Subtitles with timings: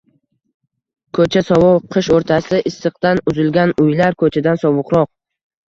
[1.17, 5.11] Ko'cha sovuq, qish o'rtasida issiqdan uzilgan uylar ko'chadan sovuqroq